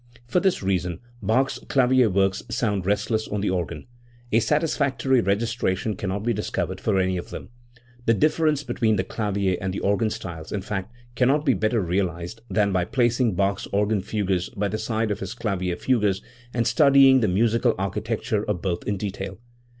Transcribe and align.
For 0.25 0.39
this 0.39 0.63
reason 0.63 0.99
Bach's 1.21 1.59
clavier 1.69 2.09
works 2.09 2.41
sound 2.49 2.87
rest 2.87 3.11
less 3.11 3.27
on 3.27 3.41
the 3.41 3.51
organ. 3.51 3.85
A 4.31 4.39
satisfactory 4.39 5.21
registration 5.21 5.95
cannot 5.95 6.23
be 6.23 6.33
discovered 6.33 6.81
for 6.81 6.97
any 6.97 7.17
of 7.17 7.29
them. 7.29 7.49
The 8.07 8.15
difference 8.15 8.63
between 8.63 8.95
the 8.95 9.03
clavier 9.03 9.57
and 9.61 9.71
the 9.71 9.79
organ 9.81 10.09
styles, 10.09 10.51
in 10.51 10.61
fact, 10.63 10.91
cannot 11.13 11.45
be 11.45 11.53
better 11.53 11.81
realised 11.81 12.41
than 12.49 12.71
by 12.71 12.85
placing 12.85 13.35
Bach's 13.35 13.67
organ 13.71 14.01
fugues 14.01 14.49
by 14.49 14.69
the 14.69 14.79
side 14.79 15.11
of 15.11 15.19
his 15.19 15.35
clavier 15.35 15.75
fugues, 15.75 16.23
and 16.51 16.65
studying 16.65 17.19
the 17.19 17.27
musical 17.27 17.75
architecture 17.77 18.43
of 18.43 18.63
both 18.63 18.83
in 18.87 18.97
detail. 18.97 19.37